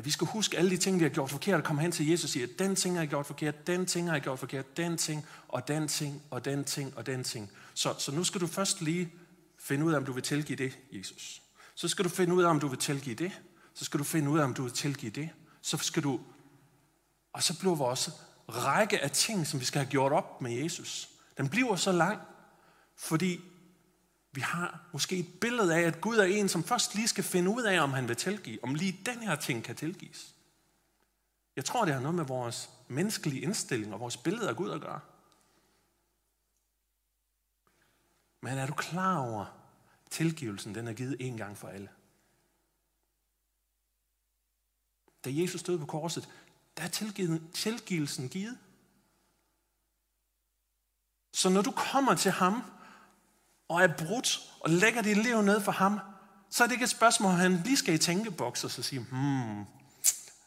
[0.00, 2.08] At vi skal huske alle de ting, vi har gjort forkert, og komme hen til
[2.08, 4.38] Jesus og sige, at den ting har jeg gjort forkert, den ting har jeg gjort
[4.38, 7.50] forkert, den ting, og den ting, og den ting, og den ting.
[7.74, 9.12] Så, så nu skal du først lige
[9.58, 11.42] finde ud af, om du vil tilgive det, Jesus.
[11.74, 13.32] Så skal du finde ud af, om du vil tilgive det.
[13.74, 15.28] Så skal du finde ud af, om du vil tilgive det.
[15.62, 16.20] Så skal du...
[17.32, 18.10] Og så bliver vores
[18.48, 21.08] række af ting, som vi skal have gjort op med Jesus,
[21.38, 22.18] den bliver så lang,
[22.96, 23.40] fordi
[24.32, 27.50] vi har måske et billede af, at Gud er en, som først lige skal finde
[27.50, 30.34] ud af, om han vil tilgive, om lige den her ting kan tilgives.
[31.56, 34.80] Jeg tror, det har noget med vores menneskelige indstilling og vores billede af Gud at
[34.80, 35.00] gøre.
[38.40, 39.44] Men er du klar over,
[40.04, 41.88] at tilgivelsen den er givet en gang for alle?
[45.24, 46.28] Da Jesus stod på korset,
[46.76, 46.88] der er
[47.52, 48.58] tilgivelsen givet.
[51.32, 52.62] Så når du kommer til ham,
[53.70, 56.00] og er brudt, og lægger dit liv ned for ham,
[56.50, 59.64] så er det ikke et spørgsmål, han lige skal i tænkeboks og så sige, hmm,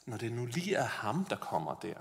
[0.05, 1.93] når det nu lige er ham, der kommer der.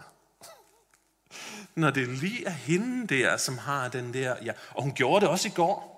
[1.80, 5.28] Når det lige er hende der, som har den der, ja, og hun gjorde det
[5.28, 5.92] også i går.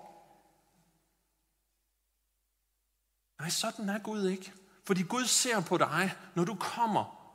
[3.39, 4.53] Nej, sådan er Gud ikke.
[4.83, 7.31] Fordi Gud ser på dig, når du kommer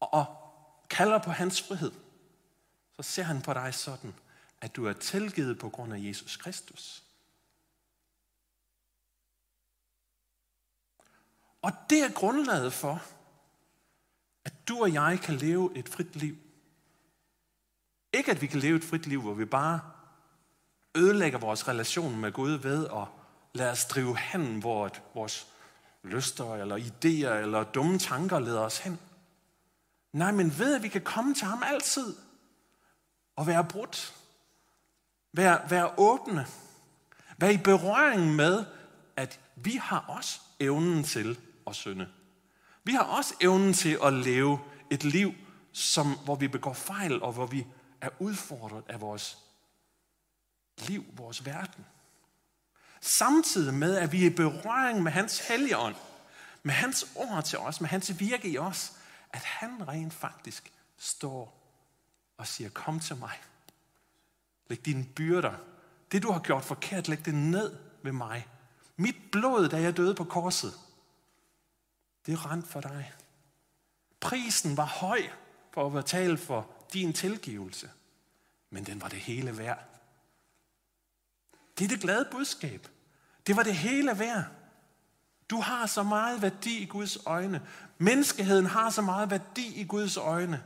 [0.00, 0.26] og
[0.90, 1.92] kalder på hans frihed.
[2.96, 4.14] Så ser han på dig sådan,
[4.62, 7.02] at du er tilgivet på grund af Jesus Kristus.
[11.62, 13.02] Og det er grundlaget for,
[14.44, 16.36] at du og jeg kan leve et frit liv.
[18.12, 19.80] Ikke at vi kan leve et frit liv, hvor vi bare
[20.94, 23.06] ødelægger vores relation med Gud ved at
[23.52, 25.46] lade os drive hen, hvor vores
[26.02, 28.98] lyster eller idéer eller dumme tanker leder os hen.
[30.12, 32.16] Nej, men ved at vi kan komme til ham altid
[33.36, 34.21] og være brudt.
[35.32, 36.46] Vær, vær åbne.
[37.36, 38.64] Vær i berøring med,
[39.16, 42.08] at vi har også evnen til at synde.
[42.84, 45.34] Vi har også evnen til at leve et liv,
[45.72, 47.66] som, hvor vi begår fejl, og hvor vi
[48.00, 49.38] er udfordret af vores
[50.78, 51.86] liv, vores verden.
[53.00, 55.96] Samtidig med, at vi er i berøring med hans hellige ånd,
[56.62, 58.92] med hans ord til os, med hans virke i os,
[59.30, 61.58] at han rent faktisk står
[62.36, 63.38] og siger, kom til mig.
[64.68, 65.54] Læg dine byrder.
[66.12, 68.48] Det, du har gjort forkert, læg det ned ved mig.
[68.96, 70.72] Mit blod, da jeg døde på korset,
[72.26, 73.12] det rent for dig.
[74.20, 75.22] Prisen var høj
[75.74, 77.90] for at betale for din tilgivelse,
[78.70, 79.84] men den var det hele værd.
[81.78, 82.88] Det er det glade budskab.
[83.46, 84.44] Det var det hele værd.
[85.50, 87.66] Du har så meget værdi i Guds øjne.
[87.98, 90.62] Menneskeheden har så meget værdi i Guds øjne,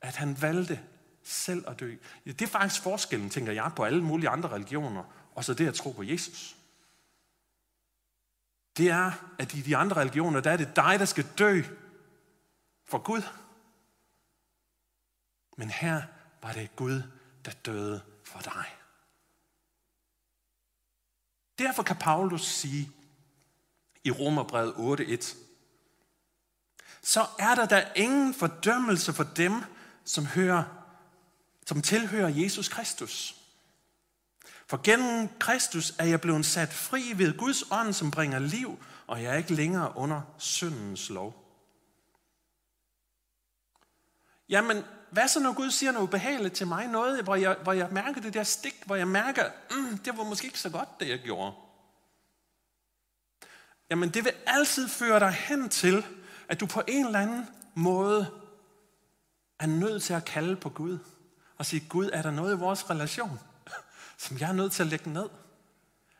[0.00, 0.80] at han valgte
[1.24, 1.96] selv at dø.
[2.24, 5.74] Det er faktisk forskellen, tænker jeg, på alle mulige andre religioner, og så det at
[5.74, 6.56] tro på Jesus.
[8.76, 11.62] Det er, at i de andre religioner, der er det dig, der skal dø
[12.84, 13.22] for Gud.
[15.56, 16.02] Men her
[16.42, 17.02] var det Gud,
[17.44, 18.64] der døde for dig.
[21.58, 22.90] Derfor kan Paulus sige
[24.04, 25.36] i Romerbrevet 8.1,
[27.02, 29.62] så er der da ingen fordømmelse for dem,
[30.04, 30.83] som, hører,
[31.66, 33.36] som tilhører Jesus Kristus.
[34.66, 39.22] For gennem Kristus er jeg blevet sat fri ved Guds ånd, som bringer liv, og
[39.22, 41.44] jeg er ikke længere under syndens lov.
[44.48, 46.86] Jamen, hvad så når Gud siger noget ubehageligt til mig?
[46.86, 50.24] Noget, hvor jeg, hvor jeg mærker det der stik, hvor jeg mærker, mm, det var
[50.24, 51.52] måske ikke så godt, det jeg gjorde.
[53.90, 56.06] Jamen, det vil altid føre dig hen til,
[56.48, 58.30] at du på en eller anden måde
[59.58, 60.98] er nødt til at kalde på Gud.
[61.58, 63.40] Og sige, Gud, er der noget i vores relation,
[64.24, 65.28] som jeg er nødt til at lægge ned?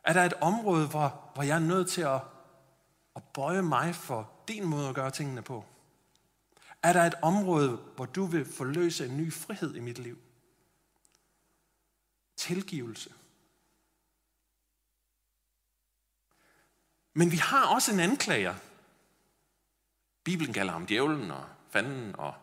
[0.05, 2.21] Er der et område, hvor, hvor jeg er nødt til at,
[3.17, 5.65] at bøje mig for din måde at gøre tingene på?
[6.83, 10.19] Er der et område, hvor du vil forløse en ny frihed i mit liv?
[12.37, 13.13] Tilgivelse.
[17.13, 18.55] Men vi har også en anklager.
[20.25, 22.35] Bibelen kalder ham djævlen og fanden og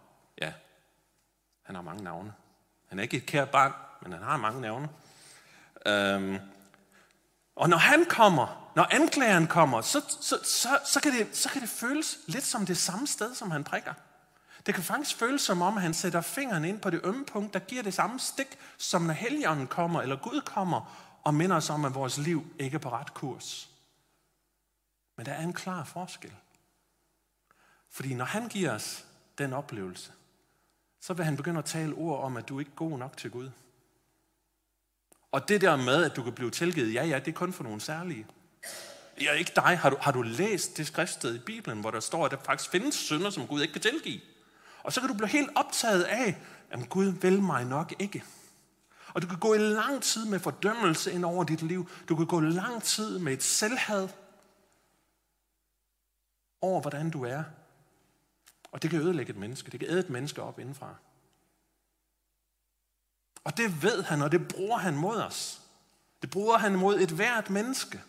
[0.41, 0.53] ja,
[1.61, 2.33] han har mange navne.
[2.91, 4.89] Han er ikke et kært barn, men han har mange navne.
[5.85, 6.39] Øhm,
[7.55, 11.61] og når han kommer, når anklageren kommer, så, så, så, så, kan det, så kan
[11.61, 13.93] det føles lidt som det samme sted, som han prikker.
[14.65, 17.59] Det kan faktisk føles som om, han sætter fingeren ind på det ømme punkt, der
[17.59, 21.85] giver det samme stik, som når Helligånden kommer, eller Gud kommer, og minder os om,
[21.85, 23.69] at vores liv ikke er på ret kurs.
[25.17, 26.33] Men der er en klar forskel.
[27.89, 29.05] Fordi når han giver os
[29.37, 30.11] den oplevelse,
[31.01, 33.31] så vil han begynde at tale ord om, at du ikke er god nok til
[33.31, 33.49] Gud.
[35.31, 37.63] Og det der med, at du kan blive tilgivet, ja, ja, det er kun for
[37.63, 38.27] nogle særlige.
[39.21, 39.77] Ja, ikke dig.
[39.77, 42.71] Har du, har du læst det skriftsted i Bibelen, hvor der står, at der faktisk
[42.71, 44.21] findes synder, som Gud ikke kan tilgive?
[44.83, 46.37] Og så kan du blive helt optaget af,
[46.69, 48.23] at Gud vil mig nok ikke.
[49.13, 51.89] Og du kan gå i lang tid med fordømmelse ind over dit liv.
[52.09, 54.07] Du kan gå lang tid med et selvhad
[56.61, 57.43] over, hvordan du er.
[58.71, 59.71] Og det kan ødelægge et menneske.
[59.71, 60.95] Det kan æde et menneske op indenfra.
[63.43, 65.61] Og det ved han, og det bruger han mod os.
[66.21, 68.01] Det bruger han mod et hvert menneske.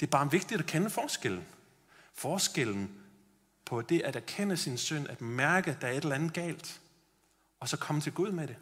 [0.00, 1.46] Det er bare vigtigt at kende forskellen.
[2.12, 3.02] Forskellen
[3.64, 6.80] på det at erkende sin synd, at mærke, at der er et eller andet galt,
[7.60, 8.56] og så komme til Gud med det.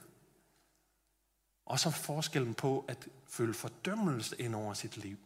[1.67, 5.19] Og så forskellen på at føle fordømmelse ind over sit liv,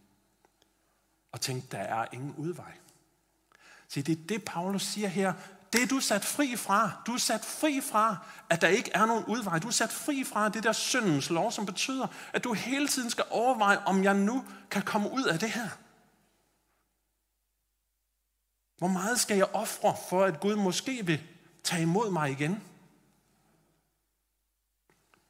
[1.33, 2.73] og tænke, der er ingen udvej.
[3.89, 5.33] Se, det er det, Paulus siger her.
[5.73, 7.03] Det er du sat fri fra.
[7.07, 8.17] Du er sat fri fra,
[8.51, 9.59] at der ikke er nogen udvej.
[9.59, 13.11] Du er sat fri fra det der syndens lov, som betyder, at du hele tiden
[13.11, 15.69] skal overveje, om jeg nu kan komme ud af det her.
[18.79, 21.23] Hvor meget skal jeg ofre for, at Gud måske vil
[21.65, 22.63] tage imod mig igen?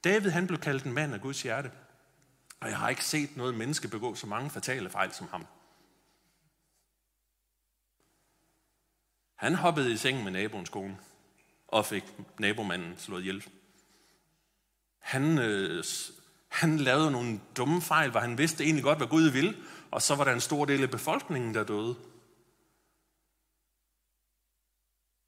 [0.05, 1.71] David han blev kaldt en mand af Guds hjerte.
[2.61, 5.47] Og jeg har ikke set noget menneske begå så mange fatale fejl som ham.
[9.39, 10.99] Han hoppede i sengen med naboens kone
[11.69, 12.05] og fik
[12.39, 13.45] nabomanden slået ihjel.
[14.99, 15.85] Han, øh,
[16.49, 19.57] han lavede nogle dumme fejl, hvor han vidste egentlig godt, hvad Gud ville,
[19.91, 21.97] og så var der en stor del af befolkningen, der døde.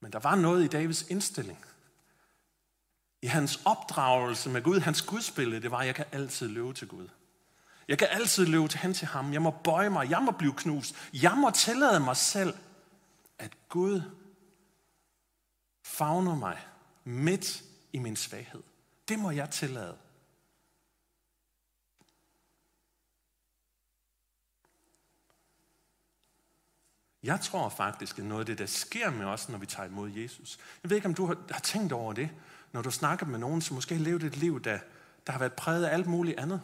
[0.01, 1.64] Men der var noget i Davids indstilling.
[3.23, 6.88] I hans opdragelse med Gud, hans gudsbillede, det var, at jeg kan altid løbe til
[6.88, 7.09] Gud.
[7.88, 9.33] Jeg kan altid løbe til hen til ham.
[9.33, 10.11] Jeg må bøje mig.
[10.11, 10.94] Jeg må blive knust.
[11.12, 12.55] Jeg må tillade mig selv,
[13.40, 14.03] at Gud
[15.85, 16.59] favner mig
[17.05, 18.62] midt i min svaghed.
[19.09, 19.98] Det må jeg tillade.
[27.22, 30.11] Jeg tror faktisk, at noget af det, der sker med os, når vi tager imod
[30.11, 30.59] Jesus.
[30.83, 32.31] Jeg ved ikke, om du har, tænkt over det,
[32.72, 34.79] når du snakker med nogen, som måske har levet et liv, der,
[35.26, 36.61] der har været præget af alt muligt andet.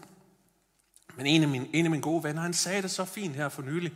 [1.17, 3.49] Men en af, mine, en af mine gode venner, han sagde det så fint her
[3.49, 3.95] for nylig.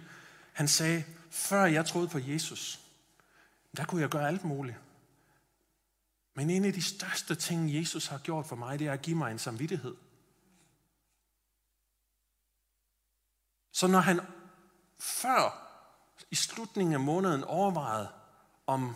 [0.53, 2.81] Han sagde, før jeg troede på Jesus,
[3.77, 4.77] der kunne jeg gøre alt muligt.
[6.35, 9.17] Men en af de største ting, Jesus har gjort for mig, det er at give
[9.17, 9.97] mig en samvittighed.
[13.73, 14.21] Så når han
[14.99, 15.67] før
[16.31, 18.09] i slutningen af måneden overvejede,
[18.67, 18.95] om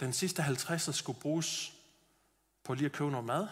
[0.00, 1.74] den sidste 50 skulle bruges
[2.64, 3.48] på lige at købe noget mad,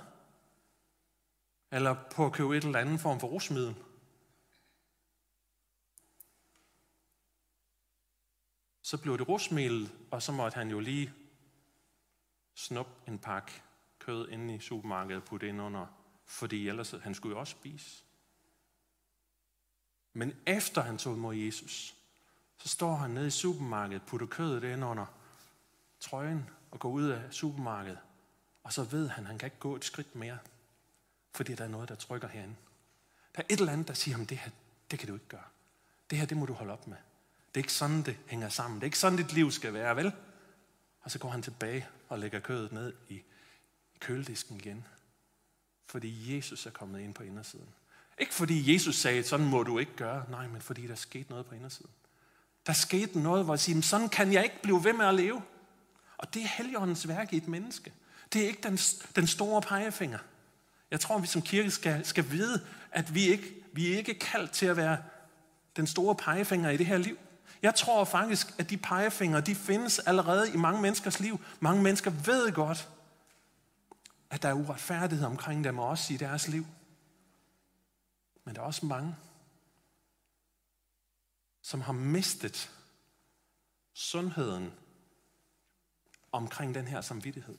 [1.71, 3.75] eller på at købe et eller andet form for rusmiddel,
[8.93, 11.13] så blev det rosmel, og så måtte han jo lige
[12.55, 13.63] snup en pakke
[13.99, 15.87] kød inde i supermarkedet og putte ind under,
[16.25, 18.03] fordi ellers han skulle jo også spise.
[20.13, 21.95] Men efter han tog imod Jesus,
[22.59, 25.07] så står han nede i supermarkedet, putter kødet ind under
[26.01, 27.99] trøjen og går ud af supermarkedet.
[28.63, 30.39] Og så ved han, at han kan ikke gå et skridt mere,
[31.31, 32.57] fordi der er noget, der trykker herinde.
[33.37, 34.51] Der er et eller andet, der siger ham, det her,
[34.91, 35.49] det kan du ikke gøre.
[36.11, 36.97] Det her, det må du holde op med.
[37.55, 38.81] Det er ikke sådan, det hænger sammen.
[38.81, 40.13] Det er ikke sådan, dit liv skal være, vel?
[41.03, 43.23] Og så går han tilbage og lægger kødet ned i
[44.01, 44.87] køledisken igen.
[45.87, 47.69] Fordi Jesus er kommet ind på indersiden.
[48.19, 50.25] Ikke fordi Jesus sagde, sådan må du ikke gøre.
[50.31, 51.91] Nej, men fordi der skete noget på indersiden.
[52.67, 55.43] Der skete noget, hvor jeg siger, sådan kan jeg ikke blive ved med at leve.
[56.19, 57.93] Og det er Helligåndens værk i et menneske.
[58.33, 58.79] Det er ikke den,
[59.17, 60.19] den store pegefinger.
[60.91, 64.51] Jeg tror, vi som kirke skal, skal vide, at vi ikke, vi er ikke kaldt
[64.51, 64.99] til at være
[65.77, 67.19] den store pegefinger i det her liv.
[67.63, 71.41] Jeg tror faktisk, at de pegefingre, de findes allerede i mange menneskers liv.
[71.61, 72.89] Mange mennesker ved godt,
[74.31, 76.67] at der er uretfærdighed omkring dem og også i deres liv.
[78.45, 79.17] Men der er også mange,
[81.63, 82.71] som har mistet
[83.95, 84.73] sundheden
[86.33, 87.59] omkring den her samvittighed.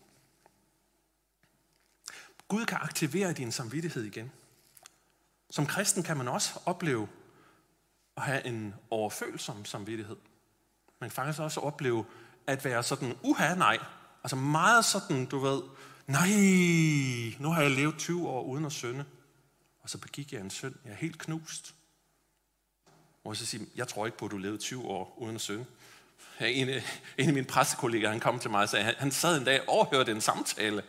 [2.47, 4.31] Gud kan aktivere din samvittighed igen.
[5.49, 7.07] Som kristen kan man også opleve
[8.17, 10.15] at have en overfølsom samvittighed.
[10.99, 12.05] Man kan faktisk også opleve
[12.47, 13.77] at være sådan, uha, nej.
[14.23, 15.61] Altså meget sådan, du ved,
[16.07, 16.27] nej,
[17.39, 19.05] nu har jeg levet 20 år uden at synde.
[19.81, 20.75] Og så begik jeg en synd.
[20.85, 21.75] Jeg er helt knust.
[23.23, 25.65] Og så siger, jeg tror ikke på, at du levede 20 år uden at synge.
[26.39, 29.45] En, en af mine pressekollegaer, han kom til mig og sagde, han, han sad en
[29.45, 30.83] dag og overhørte en samtale,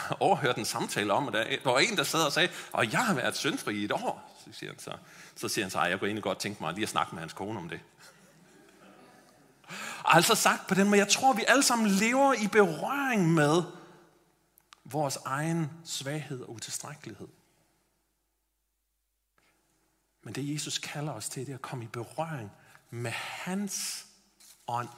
[0.20, 3.14] overhørte en samtale om, at der var en, der sad og sagde, og jeg har
[3.14, 4.42] været syndfri i et år.
[4.44, 4.92] Så siger han så,
[5.36, 7.32] så siger han så, jeg kunne egentlig godt tænke mig lige at snakke med hans
[7.32, 7.80] kone om det.
[10.04, 13.62] Altså sagt på den måde, jeg tror, vi alle sammen lever i berøring med
[14.84, 17.28] vores egen svaghed og utilstrækkelighed.
[20.22, 22.50] Men det Jesus kalder os til, det er at komme i berøring
[22.90, 24.06] med hans
[24.68, 24.88] ånd.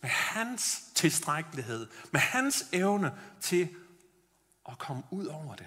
[0.00, 1.86] Med hans tilstrækkelighed.
[2.12, 3.68] Med hans evne til
[4.70, 5.66] at komme ud over det.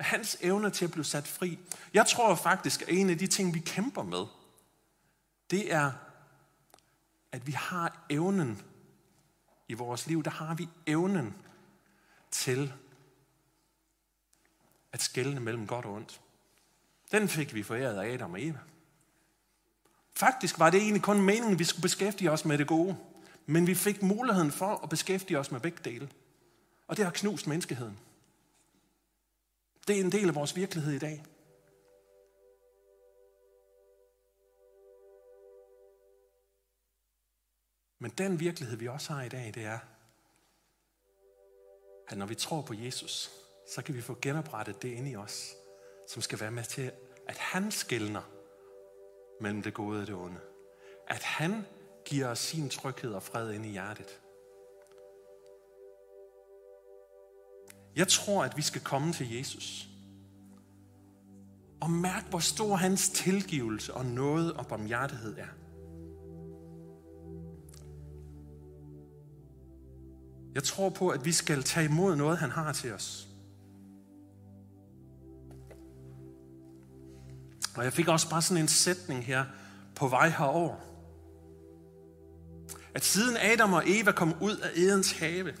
[0.00, 1.58] Hans evne til at blive sat fri.
[1.94, 4.26] Jeg tror faktisk, at en af de ting, vi kæmper med,
[5.50, 5.92] det er,
[7.32, 8.62] at vi har evnen
[9.68, 11.34] i vores liv, der har vi evnen
[12.30, 12.72] til
[14.92, 16.20] at skelne mellem godt og ondt.
[17.12, 18.58] Den fik vi foræret af Adam og Eva.
[20.16, 22.96] Faktisk var det egentlig kun meningen, at vi skulle beskæftige os med det gode.
[23.46, 26.08] Men vi fik muligheden for at beskæftige os med begge dele.
[26.88, 27.98] Og det har knust menneskeheden.
[29.88, 31.24] Det er en del af vores virkelighed i dag.
[37.98, 39.78] Men den virkelighed, vi også har i dag, det er,
[42.08, 43.30] at når vi tror på Jesus,
[43.74, 45.54] så kan vi få genoprettet det inde i os,
[46.08, 46.92] som skal være med til,
[47.28, 48.22] at han skældner
[49.40, 50.40] mellem det gode og det onde.
[51.08, 51.66] At han
[52.04, 54.23] giver os sin tryghed og fred ind i hjertet.
[57.96, 59.88] Jeg tror, at vi skal komme til Jesus.
[61.80, 65.46] Og mærke, hvor stor hans tilgivelse og noget og barmhjertighed er.
[70.54, 73.28] Jeg tror på, at vi skal tage imod noget, han har til os.
[77.76, 79.44] Og jeg fik også bare sådan en sætning her
[79.94, 80.76] på vej herover.
[82.94, 85.52] at siden Adam og Eva kom ud af Edens have,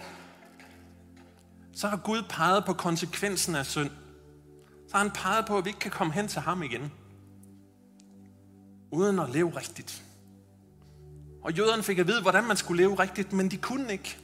[1.74, 3.90] så har Gud peget på konsekvensen af synd.
[4.88, 6.92] Så har han peget på, at vi ikke kan komme hen til ham igen,
[8.92, 10.04] uden at leve rigtigt.
[11.42, 14.18] Og jøderne fik at vide, hvordan man skulle leve rigtigt, men de kunne ikke.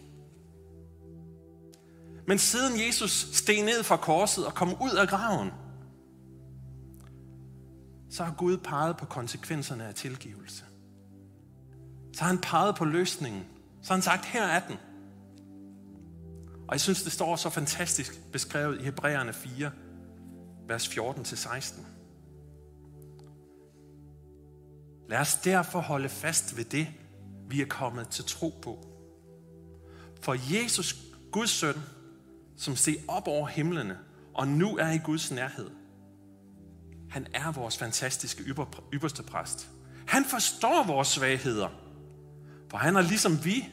[2.26, 5.51] Men siden Jesus steg ned fra korset og kom ud af graven,
[8.11, 10.64] så har Gud peget på konsekvenserne af tilgivelse.
[12.12, 13.44] Så har han peget på løsningen.
[13.82, 14.76] Så har han sagt, her er den.
[16.71, 19.71] Og jeg synes, det står så fantastisk beskrevet i Hebræerne 4,
[20.66, 21.81] vers 14-16.
[25.09, 26.89] Lad os derfor holde fast ved det,
[27.49, 28.87] vi er kommet til tro på.
[30.23, 30.97] For Jesus,
[31.33, 31.75] Guds søn,
[32.57, 33.99] som ser op over himlene,
[34.35, 35.71] og nu er i Guds nærhed.
[37.11, 38.43] Han er vores fantastiske
[38.93, 39.71] ypperste præst.
[40.07, 41.68] Han forstår vores svagheder,
[42.68, 43.68] for han er ligesom vi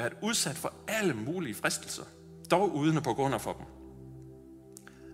[0.00, 2.04] været udsat for alle mulige fristelser,
[2.50, 3.66] dog uden at på grund af for dem.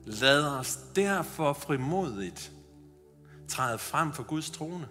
[0.05, 2.53] Lad os derfor frimodigt
[3.49, 4.89] træde frem for Guds trone.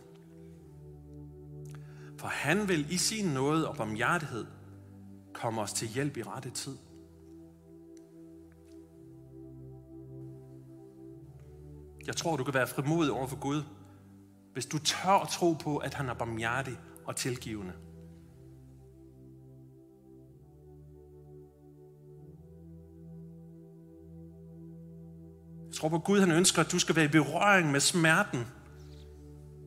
[2.18, 4.46] For han vil i sin nåde og barmhjertighed
[5.34, 6.78] komme os til hjælp i rette tid.
[12.08, 13.64] Jeg tror, du kan være frimodig over for Gud,
[14.54, 17.74] hvis du tør at tro på, at han er barmhjertig og tilgivende.
[25.76, 28.48] Jeg tror på Gud, han ønsker, at du skal være i berøring med smerten,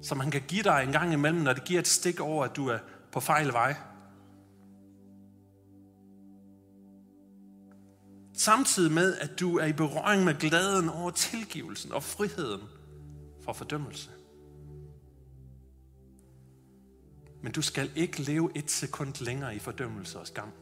[0.03, 2.57] som han kan give dig en gang imellem, når det giver et stik over, at
[2.57, 2.79] du er
[3.13, 3.77] på fejl vej.
[8.33, 12.63] Samtidig med, at du er i berøring med glæden over tilgivelsen og friheden
[13.45, 14.11] fra fordømmelse.
[17.43, 20.53] Men du skal ikke leve et sekund længere i fordømmelse og skam.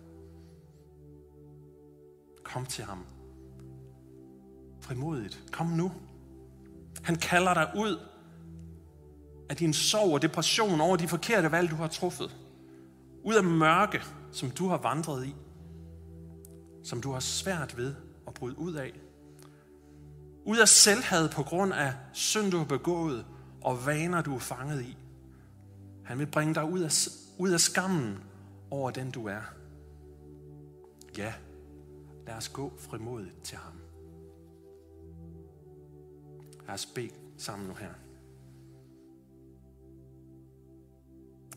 [2.44, 3.15] Kom til ham.
[4.87, 5.43] Frimodigt.
[5.53, 5.93] Kom nu.
[7.03, 7.99] Han kalder dig ud
[9.51, 12.37] af din sorg og depression over de forkerte valg, du har truffet.
[13.24, 15.34] Ud af mørke, som du har vandret i
[16.87, 17.95] som du har svært ved
[18.26, 18.93] at bryde ud af.
[20.45, 23.26] Ud af selvhad på grund af synd, du har begået,
[23.62, 24.97] og vaner, du er fanget i.
[26.05, 26.93] Han vil bringe dig ud af,
[27.39, 28.18] ud af skammen
[28.70, 29.41] over den, du er.
[31.18, 31.34] Ja,
[32.26, 33.86] lad os gå frimodigt til ham.
[36.66, 37.92] Lad os bede sammen nu her.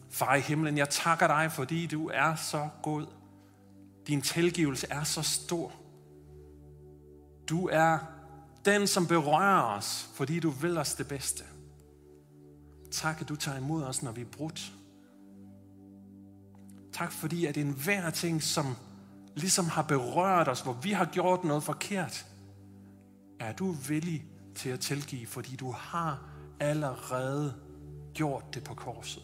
[0.09, 3.05] Far i himlen, jeg takker dig, fordi du er så god
[4.09, 5.71] din tilgivelse er så stor.
[7.49, 7.97] Du er
[8.65, 11.43] den, som berører os, fordi du vil os det bedste.
[12.91, 14.73] Tak, at du tager imod os, når vi er brudt.
[16.93, 18.75] Tak, fordi at enhver ting, som
[19.35, 22.25] ligesom har berørt os, hvor vi har gjort noget forkert,
[23.39, 24.25] er du villig
[24.59, 26.23] til at tilgive, fordi du har
[26.59, 27.53] allerede
[28.13, 29.23] gjort det på korset.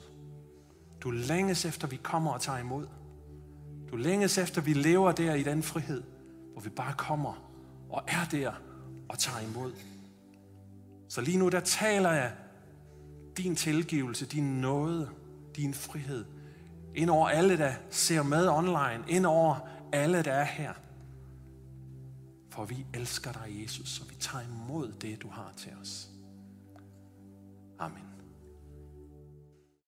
[1.02, 2.88] Du længes efter, vi kommer og tager imod.
[3.92, 6.04] Du længes efter, vi lever der i den frihed,
[6.54, 7.52] hvor vi bare kommer
[7.90, 8.52] og er der
[9.10, 9.72] og tager imod.
[11.10, 12.32] Så lige nu, der taler jeg
[13.38, 15.10] din tilgivelse, din nåde,
[15.56, 16.26] din frihed,
[16.96, 19.56] ind over alle, der ser med online, ind over
[19.94, 20.74] alle, der er her.
[22.56, 26.10] For vi elsker dig, Jesus, og vi tager imod det, du har til os.
[27.80, 28.15] Amen.